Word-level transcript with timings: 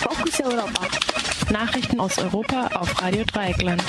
Fokus 0.00 0.40
Europa. 0.40 0.86
Nachrichten 1.50 1.98
aus 1.98 2.18
Europa 2.18 2.68
auf 2.74 3.02
Radio 3.02 3.24
Dreieckland. 3.24 3.82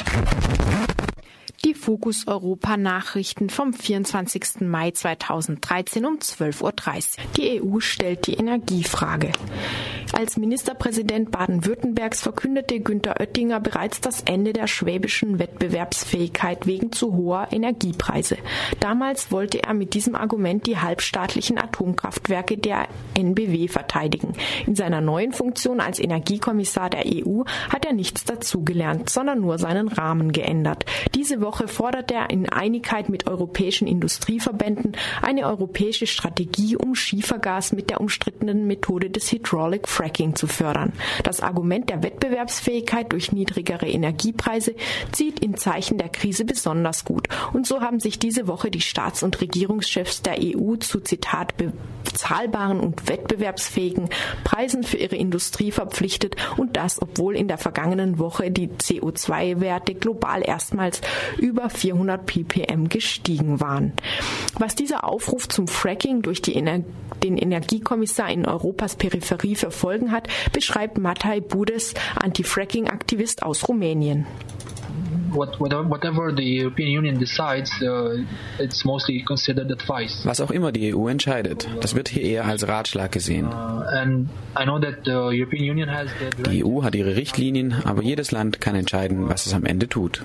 Die 1.64 1.76
Fokus 1.76 2.26
Europa 2.26 2.78
Nachrichten 2.78 3.50
vom 3.50 3.74
24. 3.74 4.62
Mai 4.62 4.90
2013 4.90 6.06
um 6.06 6.16
12.30 6.18 6.64
Uhr. 6.64 6.74
Die 7.38 7.62
EU 7.62 7.80
stellt 7.80 8.26
die 8.26 8.34
Energiefrage. 8.34 9.32
Als 10.12 10.38
Ministerpräsident 10.38 11.32
Baden-Württembergs 11.32 12.22
verkündete 12.22 12.80
Günther 12.80 13.20
Oettinger 13.20 13.60
bereits 13.60 14.02
das 14.02 14.22
Ende 14.22 14.54
der 14.54 14.68
schwäbischen 14.68 15.40
Wettbewerbsfähigkeit 15.40 16.66
wegen 16.66 16.92
zu 16.92 17.16
hoher 17.16 17.48
Energiepreise. 17.52 18.38
Damals 18.80 19.32
wollte 19.32 19.64
er 19.64 19.74
mit 19.74 19.94
diesem 19.94 20.16
Argument 20.16 20.66
die 20.66 20.78
halbstaatlichen 20.78 21.60
Atomkraftwerke 21.60 22.58
der 22.58 22.88
NBW 23.14 23.68
verteidigen. 23.68 24.34
In 24.66 24.76
seiner 24.76 25.00
neuen 25.00 25.32
Funktion 25.32 25.80
als 25.80 26.00
Energiekommissar 26.00 26.90
der 26.90 27.04
EU 27.06 27.44
hat 27.70 27.86
er 27.86 27.94
nichts 27.94 28.26
dazugelernt, 28.26 29.10
sondern 29.10 29.40
nur 29.42 29.60
seinen 29.60 29.88
Rahmen 29.88 30.32
geändert. 30.32 30.86
Diese 31.14 31.40
Woche 31.40 31.68
fordert 31.68 32.12
er 32.12 32.30
in 32.30 32.50
Einigkeit 32.50 33.10
mit 33.10 33.28
europäischen 33.28 33.88
Industrieverbänden 33.88 34.94
eine 35.22 35.46
europäische 35.46 36.08
Strategie, 36.08 36.76
um 36.76 36.96
Schiefergas 36.96 37.74
mit 37.74 37.90
der 37.90 38.02
umstrittenen 38.02 38.66
Methode 38.66 39.10
des 39.10 39.32
Hydraulic 39.32 39.88
Fracking 40.00 40.34
zu 40.34 40.48
fördern. 40.48 40.94
Das 41.24 41.42
Argument 41.42 41.90
der 41.90 42.02
Wettbewerbsfähigkeit 42.02 43.12
durch 43.12 43.34
niedrigere 43.34 43.86
Energiepreise 43.86 44.74
zieht 45.12 45.40
in 45.40 45.58
Zeichen 45.58 45.98
der 45.98 46.08
Krise 46.08 46.46
besonders 46.46 47.04
gut. 47.04 47.28
Und 47.52 47.68
so 47.68 47.82
haben 47.82 48.00
sich 48.00 48.18
diese 48.18 48.48
Woche 48.48 48.72
die 48.72 48.80
Staats- 48.80 49.24
und 49.24 49.42
Regierungschefs 49.42 50.22
der 50.22 50.38
EU 50.40 50.78
zu 50.78 51.02
Zitat 51.02 51.56
bezahlbaren 51.58 52.80
und 52.80 53.10
wettbewerbsfähigen 53.10 54.10
Preisen 54.46 54.84
für 54.84 54.96
ihre 54.96 55.18
Industrie 55.18 55.72
verpflichtet 55.72 56.38
und 56.56 56.78
das, 56.78 57.02
obwohl 57.02 57.36
in 57.36 57.50
der 57.50 57.58
vergangenen 57.58 58.20
Woche 58.20 58.52
die 58.52 58.70
CO2-Werte 58.70 59.96
global 59.96 60.48
erstmals 60.48 61.02
über 61.38 61.70
400 61.70 62.26
ppm 62.26 62.88
gestiegen 62.88 63.60
waren. 63.60 63.92
Was 64.58 64.76
dieser 64.76 65.04
Aufruf 65.04 65.50
zum 65.50 65.68
Fracking 65.68 66.22
durch 66.22 66.42
Ener 66.48 66.84
den 67.24 67.38
Energiekommissar 67.38 68.30
in 68.30 68.46
Europas 68.46 68.96
Peripherie 68.96 69.56
für 69.56 69.72
Folgen 69.72 70.12
hat, 70.12 70.28
beschreibt 70.54 70.98
Matai 70.98 71.40
Budes, 71.42 71.94
Anti-Fracking-Aktivist 72.16 73.44
aus 73.44 73.68
Rumänien. 73.68 74.26
Was 80.24 80.42
auch 80.42 80.52
immer 80.52 80.72
die 80.72 80.96
EU 80.96 81.08
entscheidet, 81.08 81.68
das 81.82 81.96
wird 81.96 82.10
hier 82.10 82.24
eher 82.24 82.46
als 82.46 82.68
Ratschlag 82.68 83.12
gesehen. 83.12 83.48
Uh, 83.48 83.84
die 86.50 86.66
EU 86.66 86.84
hat 86.84 86.96
ihre 86.96 87.16
Richtlinien, 87.16 87.76
aber 87.86 88.02
jedes 88.02 88.32
Land 88.32 88.60
kann 88.60 88.76
entscheiden, 88.76 89.30
was 89.30 89.46
es 89.46 89.54
am 89.54 89.66
Ende 89.66 89.88
tut. 89.88 90.24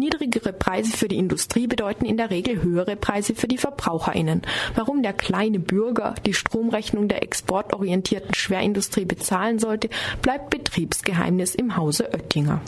Niedrigere 0.00 0.54
Preise 0.54 0.96
für 0.96 1.08
die 1.08 1.18
Industrie 1.18 1.66
bedeuten 1.66 2.06
in 2.06 2.16
der 2.16 2.30
Regel 2.30 2.62
höhere 2.62 2.96
Preise 2.96 3.34
für 3.34 3.48
die 3.48 3.58
Verbraucherinnen. 3.58 4.40
Warum 4.74 5.02
der 5.02 5.12
kleine 5.12 5.58
Bürger 5.58 6.14
die 6.24 6.32
Stromrechnung 6.32 7.06
der 7.06 7.22
exportorientierten 7.22 8.32
Schwerindustrie 8.32 9.04
bezahlen 9.04 9.58
sollte, 9.58 9.90
bleibt 10.22 10.48
Betriebsgeheimnis 10.48 11.54
im 11.54 11.76
Hause 11.76 12.08
Oettinger 12.14 12.62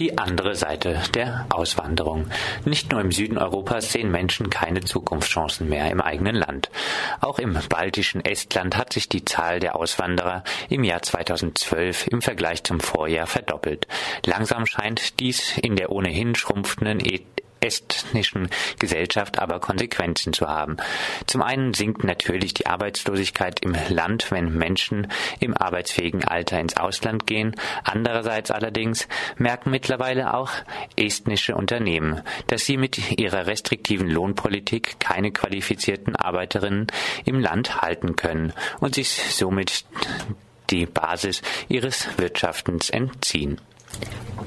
die 0.00 0.16
andere 0.16 0.54
Seite 0.56 1.00
der 1.14 1.46
Auswanderung. 1.50 2.26
Nicht 2.64 2.90
nur 2.90 3.00
im 3.02 3.12
Süden 3.12 3.36
Europas 3.36 3.92
sehen 3.92 4.10
Menschen 4.10 4.48
keine 4.48 4.80
Zukunftschancen 4.80 5.68
mehr 5.68 5.90
im 5.90 6.00
eigenen 6.00 6.34
Land. 6.34 6.70
Auch 7.20 7.38
im 7.38 7.56
baltischen 7.68 8.24
Estland 8.24 8.76
hat 8.76 8.94
sich 8.94 9.08
die 9.08 9.24
Zahl 9.24 9.60
der 9.60 9.76
Auswanderer 9.76 10.42
im 10.70 10.84
Jahr 10.84 11.02
2012 11.02 12.08
im 12.08 12.22
Vergleich 12.22 12.64
zum 12.64 12.80
Vorjahr 12.80 13.26
verdoppelt. 13.26 13.86
Langsam 14.24 14.66
scheint 14.66 15.20
dies 15.20 15.58
in 15.58 15.76
der 15.76 15.92
ohnehin 15.92 16.34
schrumpfenden 16.40 17.00
estnischen 17.60 18.48
Gesellschaft 18.78 19.38
aber 19.38 19.60
Konsequenzen 19.60 20.32
zu 20.32 20.48
haben. 20.48 20.76
Zum 21.26 21.42
einen 21.42 21.74
sinkt 21.74 22.04
natürlich 22.04 22.54
die 22.54 22.66
Arbeitslosigkeit 22.66 23.60
im 23.60 23.76
Land, 23.88 24.30
wenn 24.30 24.56
Menschen 24.56 25.08
im 25.40 25.56
arbeitsfähigen 25.56 26.24
Alter 26.24 26.58
ins 26.58 26.76
Ausland 26.76 27.26
gehen. 27.26 27.54
Andererseits 27.84 28.50
allerdings 28.50 29.08
merken 29.36 29.70
mittlerweile 29.70 30.34
auch 30.34 30.50
estnische 30.96 31.54
Unternehmen, 31.54 32.22
dass 32.46 32.64
sie 32.64 32.76
mit 32.76 33.18
ihrer 33.18 33.46
restriktiven 33.46 34.08
Lohnpolitik 34.08 34.98
keine 34.98 35.30
qualifizierten 35.30 36.16
Arbeiterinnen 36.16 36.86
im 37.24 37.40
Land 37.40 37.82
halten 37.82 38.16
können 38.16 38.52
und 38.80 38.94
sich 38.94 39.10
somit 39.10 39.84
die 40.70 40.86
Basis 40.86 41.42
ihres 41.68 42.06
Wirtschaftens 42.16 42.90
entziehen. 42.90 43.60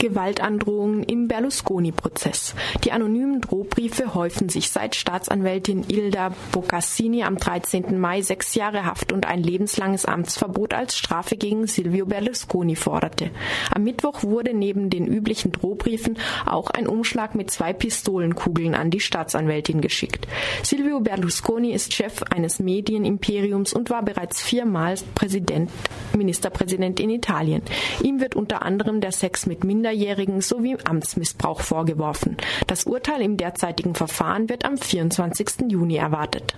Gewaltandrohungen 0.03 1.03
im 1.03 1.29
Berlusconi-Prozess. 1.29 2.55
Die 2.83 2.91
anonymen 2.91 3.39
Drohbriefe 3.39 4.13
häufen 4.13 4.49
sich 4.49 4.69
seit 4.69 4.95
Staatsanwältin 4.95 5.85
Ilda 5.87 6.33
Boccassini 6.51 7.23
am 7.23 7.37
13. 7.37 7.97
Mai 7.97 8.21
sechs 8.21 8.55
Jahre 8.55 8.85
Haft 8.85 9.13
und 9.13 9.25
ein 9.25 9.41
lebenslanges 9.41 10.05
Amtsverbot 10.05 10.73
als 10.73 10.97
Strafe 10.97 11.37
gegen 11.37 11.67
Silvio 11.67 12.05
Berlusconi 12.05 12.75
forderte. 12.75 13.31
Am 13.73 13.83
Mittwoch 13.83 14.23
wurde 14.23 14.53
neben 14.53 14.89
den 14.89 15.07
üblichen 15.07 15.51
Drohbriefen 15.51 16.17
auch 16.45 16.69
ein 16.69 16.87
Umschlag 16.87 17.35
mit 17.35 17.49
zwei 17.49 17.73
Pistolenkugeln 17.73 18.75
an 18.75 18.89
die 18.89 18.99
Staatsanwältin 18.99 19.79
geschickt. 19.81 20.27
Silvio 20.63 20.99
Berlusconi 20.99 21.71
ist 21.71 21.93
Chef 21.93 22.23
eines 22.23 22.59
Medienimperiums 22.59 23.73
und 23.73 23.89
war 23.89 24.03
bereits 24.03 24.41
viermal 24.41 24.95
Präsident, 25.15 25.71
Ministerpräsident 26.15 26.99
in 26.99 27.09
Italien. 27.09 27.61
Ihm 28.01 28.19
wird 28.19 28.35
unter 28.35 28.63
anderem 28.63 28.99
der 28.99 29.11
Sex 29.11 29.32
mit 29.45 29.63
Minderjährigen 29.63 30.03
Minderjährigen 30.03 30.41
sowie 30.41 30.77
Amtsmissbrauch 30.83 31.61
vorgeworfen. 31.61 32.37
Das 32.67 32.85
Urteil 32.85 33.21
im 33.21 33.37
derzeitigen 33.37 33.95
Verfahren 33.95 34.49
wird 34.49 34.65
am 34.65 34.77
24. 34.77 35.69
Juni 35.69 35.97
erwartet. 35.97 36.55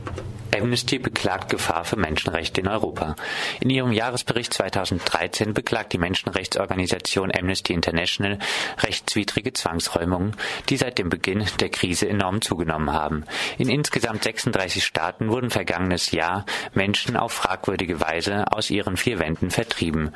Amnesty 0.56 1.00
beklagt 1.00 1.50
Gefahr 1.50 1.84
für 1.84 1.98
Menschenrechte 1.98 2.62
in 2.62 2.68
Europa. 2.68 3.16
In 3.60 3.70
ihrem 3.70 3.92
Jahresbericht 3.92 4.54
2013 4.54 5.54
beklagt 5.54 5.92
die 5.92 5.98
Menschenrechtsorganisation 5.98 7.32
Amnesty 7.36 7.74
International 7.74 8.40
rechtswidrige 8.80 9.52
Zwangsräumungen, 9.52 10.36
die 10.70 10.78
seit 10.78 10.98
dem 10.98 11.10
Beginn 11.10 11.44
der 11.60 11.70
Krise 11.70 12.08
enorm 12.08 12.42
zugenommen 12.42 12.94
haben. 12.94 13.26
In 13.58 13.70
insgesamt 13.70 14.24
36 14.24 14.84
Staaten 14.86 15.30
wurden 15.30 15.50
vergangenes 15.50 16.12
Jahr 16.12 16.46
Menschen 16.74 17.18
auf 17.18 17.34
fragwürdige 17.34 18.00
Weise 18.00 18.46
aus 18.52 18.70
ihren 18.70 18.96
vier 18.96 19.20
Wänden 19.20 19.52
vertrieben. 19.52 20.12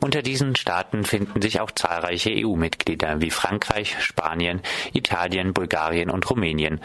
Unter 0.00 0.22
diesen 0.22 0.56
Staaten 0.56 1.04
finden 1.04 1.40
sich 1.40 1.60
auch 1.60 1.70
zahlreiche 1.70 2.03
EU-Mitglieder 2.08 3.20
wie 3.20 3.30
Frankreich, 3.30 3.96
Spanien, 4.00 4.60
Italien, 4.92 5.52
Bulgarien 5.52 6.10
und 6.10 6.28
Rumänien. 6.28 6.80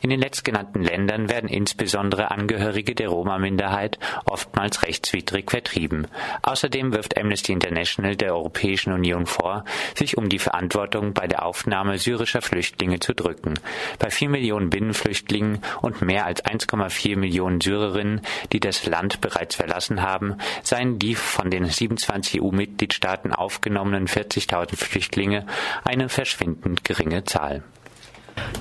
In 0.00 0.10
den 0.10 0.20
letztgenannten 0.20 0.82
Ländern 0.82 1.28
werden 1.28 1.48
insbesondere 1.48 2.30
Angehörige 2.30 2.50
Angehörige 2.60 2.94
der 2.94 3.08
Roma-Minderheit 3.08 3.98
oftmals 4.26 4.82
rechtswidrig 4.82 5.50
vertrieben. 5.50 6.06
Außerdem 6.42 6.92
wirft 6.92 7.18
Amnesty 7.18 7.52
International 7.52 8.16
der 8.16 8.34
Europäischen 8.34 8.92
Union 8.92 9.26
vor, 9.26 9.64
sich 9.94 10.18
um 10.18 10.28
die 10.28 10.38
Verantwortung 10.38 11.14
bei 11.14 11.26
der 11.26 11.44
Aufnahme 11.44 11.98
syrischer 11.98 12.42
Flüchtlinge 12.42 13.00
zu 13.00 13.14
drücken. 13.14 13.54
Bei 13.98 14.10
vier 14.10 14.28
Millionen 14.28 14.70
Binnenflüchtlingen 14.70 15.62
und 15.80 16.02
mehr 16.02 16.26
als 16.26 16.44
1,4 16.44 17.16
Millionen 17.16 17.60
Syrerinnen, 17.60 18.20
die 18.52 18.60
das 18.60 18.84
Land 18.86 19.20
bereits 19.20 19.56
verlassen 19.56 20.02
haben, 20.02 20.36
seien 20.62 20.98
die 20.98 21.14
von 21.14 21.50
den 21.50 21.64
27 21.64 22.42
EU-Mitgliedstaaten 22.42 23.32
aufgenommenen 23.32 24.06
40.000 24.06 24.59
Flüchtlinge 24.68 25.46
eine 25.84 26.08
verschwindend 26.08 26.84
geringe 26.84 27.24
Zahl. 27.24 27.62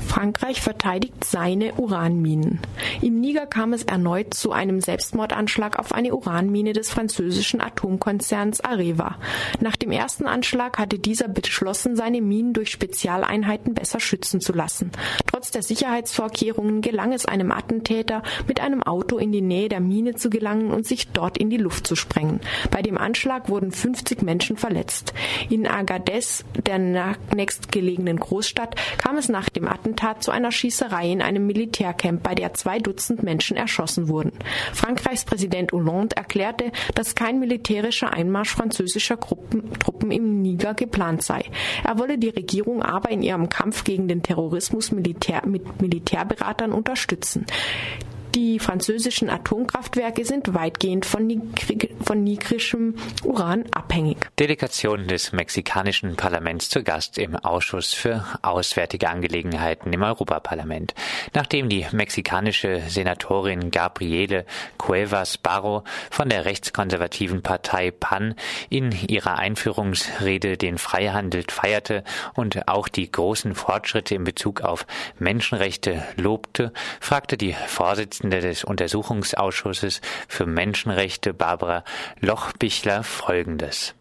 Frankreich 0.07 0.59
verteidigt 0.59 1.23
seine 1.23 1.75
Uranminen. 1.75 2.59
Im 3.01 3.21
Niger 3.21 3.45
kam 3.45 3.73
es 3.73 3.83
erneut 3.83 4.33
zu 4.33 4.51
einem 4.51 4.81
Selbstmordanschlag 4.81 5.77
auf 5.77 5.93
eine 5.93 6.13
Uranmine 6.13 6.73
des 6.73 6.89
französischen 6.89 7.61
Atomkonzerns 7.61 8.59
Areva. 8.61 9.17
Nach 9.61 9.75
dem 9.75 9.91
ersten 9.91 10.25
Anschlag 10.25 10.77
hatte 10.79 10.99
dieser 10.99 11.27
beschlossen, 11.27 11.95
seine 11.95 12.21
Minen 12.21 12.53
durch 12.53 12.71
Spezialeinheiten 12.71 13.75
besser 13.75 13.99
schützen 13.99 14.41
zu 14.41 14.51
lassen. 14.51 14.91
Trotz 15.27 15.51
der 15.51 15.63
Sicherheitsvorkehrungen 15.63 16.81
gelang 16.81 17.13
es 17.13 17.25
einem 17.25 17.51
Attentäter, 17.51 18.23
mit 18.47 18.59
einem 18.59 18.83
Auto 18.83 19.19
in 19.19 19.31
die 19.31 19.41
Nähe 19.41 19.69
der 19.69 19.79
Mine 19.79 20.15
zu 20.15 20.29
gelangen 20.29 20.71
und 20.71 20.85
sich 20.85 21.09
dort 21.09 21.37
in 21.37 21.49
die 21.49 21.57
Luft 21.57 21.87
zu 21.87 21.95
sprengen. 21.95 22.41
Bei 22.71 22.81
dem 22.81 22.97
Anschlag 22.97 23.47
wurden 23.47 23.71
50 23.71 24.21
Menschen 24.23 24.57
verletzt. 24.57 25.13
In 25.49 25.67
Agadez, 25.67 26.43
der 26.65 27.15
nächstgelegenen 27.33 28.19
Großstadt, 28.19 28.75
kam 28.97 29.17
es 29.17 29.29
nach 29.29 29.49
dem 29.49 29.67
Attentat 29.71 30.23
zu 30.23 30.31
einer 30.31 30.51
Schießerei 30.51 31.11
in 31.11 31.21
einem 31.21 31.45
Militärcamp, 31.45 32.23
bei 32.23 32.35
der 32.35 32.53
zwei 32.53 32.79
Dutzend 32.79 33.23
Menschen 33.23 33.57
erschossen 33.57 34.07
wurden. 34.07 34.31
Frankreichs 34.73 35.25
Präsident 35.25 35.71
Hollande 35.71 36.15
erklärte, 36.15 36.71
dass 36.95 37.15
kein 37.15 37.39
militärischer 37.39 38.13
Einmarsch 38.13 38.51
französischer 38.51 39.17
Gruppen, 39.17 39.73
Truppen 39.79 40.11
im 40.11 40.41
Niger 40.41 40.73
geplant 40.73 41.23
sei. 41.23 41.43
Er 41.83 41.97
wolle 41.99 42.17
die 42.17 42.29
Regierung 42.29 42.83
aber 42.83 43.09
in 43.09 43.21
ihrem 43.21 43.49
Kampf 43.49 43.83
gegen 43.83 44.07
den 44.07 44.23
Terrorismus 44.23 44.91
Militär, 44.91 45.43
mit 45.45 45.81
Militärberatern 45.81 46.71
unterstützen. 46.71 47.45
Die 48.35 48.59
französischen 48.59 49.27
Atomkraftwerke 49.27 50.23
sind 50.23 50.53
weitgehend 50.53 51.07
von, 51.07 51.25
nigri 51.25 51.89
von 52.03 52.23
nigrischem 52.23 52.93
Uran 53.23 53.65
abhängig. 53.71 54.17
Delegation 54.37 55.07
des 55.07 55.31
mexikanischen 55.31 56.15
Parlaments 56.15 56.69
zu 56.69 56.83
Gast 56.83 57.17
im 57.17 57.35
Ausschuss 57.35 57.95
für 57.95 58.23
Auswärtige 58.43 59.09
Angelegenheiten 59.09 59.91
im 59.91 60.03
Europaparlament. 60.03 60.93
Nachdem 61.33 61.69
die 61.69 61.87
mexikanische 61.91 62.83
Senatorin 62.87 63.71
Gabriele 63.71 64.45
Cuevas 64.77 65.39
Barro 65.39 65.83
von 66.11 66.29
der 66.29 66.45
rechtskonservativen 66.45 67.41
Partei 67.41 67.89
PAN 67.89 68.35
in 68.69 68.91
ihrer 69.07 69.39
Einführungsrede 69.39 70.55
den 70.55 70.77
Freihandel 70.77 71.45
feierte 71.47 72.03
und 72.35 72.67
auch 72.67 72.89
die 72.89 73.11
großen 73.11 73.55
Fortschritte 73.55 74.13
in 74.13 74.23
Bezug 74.23 74.61
auf 74.61 74.85
Menschenrechte 75.17 76.03
lobte, 76.15 76.73
fragte 76.99 77.35
die 77.35 77.55
Vorsitzende 77.65 78.18
des 78.23 78.63
Untersuchungsausschusses 78.63 80.01
für 80.27 80.45
Menschenrechte 80.45 81.33
Barbara 81.33 81.83
Lochbichler 82.19 83.03
Folgendes. 83.03 83.93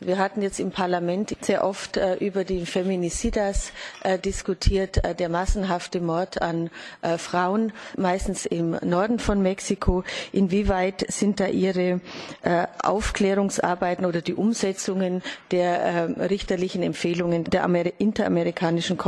Wir 0.00 0.18
hatten 0.18 0.42
jetzt 0.42 0.60
im 0.60 0.70
Parlament 0.70 1.34
sehr 1.40 1.64
oft 1.64 1.96
äh, 1.96 2.16
über 2.16 2.44
die 2.44 2.66
Feminicidas 2.66 3.72
äh, 4.02 4.18
diskutiert, 4.18 5.02
äh, 5.04 5.14
der 5.14 5.28
massenhafte 5.28 6.00
Mord 6.00 6.42
an 6.42 6.70
äh, 7.00 7.16
Frauen, 7.16 7.72
meistens 7.96 8.44
im 8.44 8.76
Norden 8.82 9.18
von 9.18 9.40
Mexiko. 9.40 10.04
Inwieweit 10.32 11.06
sind 11.08 11.40
da 11.40 11.46
Ihre 11.46 12.00
äh, 12.42 12.66
Aufklärungsarbeiten 12.82 14.04
oder 14.04 14.20
die 14.20 14.34
Umsetzungen 14.34 15.22
der 15.50 15.80
äh, 15.80 16.24
richterlichen 16.24 16.82
Empfehlungen 16.82 17.44
der 17.44 17.64
Amer 17.64 17.84
Interamerikanischen 17.98 18.98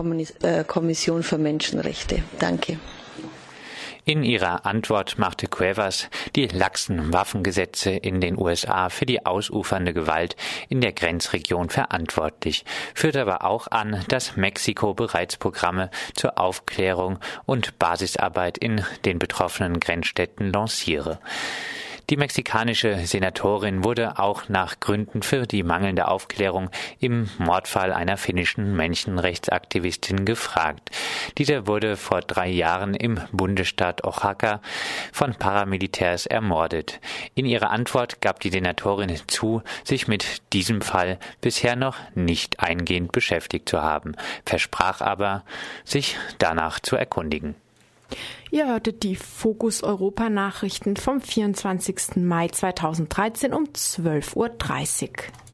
Kommission 0.66 1.22
für 1.22 1.38
Menschenrechte? 1.38 2.22
Danke. 2.38 2.78
In 4.08 4.22
ihrer 4.22 4.64
Antwort 4.66 5.18
machte 5.18 5.48
Cuevas 5.48 6.08
die 6.36 6.46
laxen 6.46 7.12
Waffengesetze 7.12 7.90
in 7.90 8.20
den 8.20 8.38
USA 8.38 8.88
für 8.88 9.04
die 9.04 9.26
ausufernde 9.26 9.92
Gewalt 9.92 10.36
in 10.68 10.80
der 10.80 10.92
Grenzregion 10.92 11.70
verantwortlich, 11.70 12.64
führte 12.94 13.20
aber 13.22 13.42
auch 13.44 13.66
an, 13.66 14.04
dass 14.06 14.36
Mexiko 14.36 14.94
bereits 14.94 15.36
Programme 15.36 15.90
zur 16.14 16.38
Aufklärung 16.38 17.18
und 17.46 17.80
Basisarbeit 17.80 18.58
in 18.58 18.84
den 19.04 19.18
betroffenen 19.18 19.80
Grenzstädten 19.80 20.52
lanciere. 20.52 21.18
Die 22.08 22.16
mexikanische 22.16 23.04
Senatorin 23.04 23.82
wurde 23.82 24.20
auch 24.20 24.48
nach 24.48 24.78
Gründen 24.78 25.22
für 25.22 25.44
die 25.44 25.64
mangelnde 25.64 26.06
Aufklärung 26.06 26.70
im 27.00 27.28
Mordfall 27.38 27.92
einer 27.92 28.16
finnischen 28.16 28.76
Menschenrechtsaktivistin 28.76 30.24
gefragt. 30.24 30.92
Dieser 31.36 31.66
wurde 31.66 31.96
vor 31.96 32.20
drei 32.20 32.48
Jahren 32.48 32.94
im 32.94 33.20
Bundesstaat 33.32 34.04
Oaxaca 34.04 34.60
von 35.12 35.34
Paramilitärs 35.34 36.26
ermordet. 36.26 37.00
In 37.34 37.44
ihrer 37.44 37.70
Antwort 37.70 38.20
gab 38.20 38.38
die 38.38 38.50
Senatorin 38.50 39.12
zu, 39.26 39.62
sich 39.82 40.06
mit 40.06 40.42
diesem 40.52 40.82
Fall 40.82 41.18
bisher 41.40 41.74
noch 41.74 41.96
nicht 42.14 42.60
eingehend 42.60 43.10
beschäftigt 43.10 43.68
zu 43.68 43.82
haben, 43.82 44.14
versprach 44.44 45.00
aber, 45.00 45.42
sich 45.84 46.16
danach 46.38 46.78
zu 46.78 46.94
erkundigen. 46.94 47.56
Ihr 48.50 48.68
hörtet 48.68 49.02
die 49.02 49.16
Fokus 49.16 49.82
Europa 49.82 50.28
Nachrichten 50.30 50.96
vom 50.96 51.20
24. 51.20 52.16
Mai 52.16 52.48
2013 52.48 53.52
um 53.52 53.64
12.30 53.64 54.36
Uhr. 54.36 55.16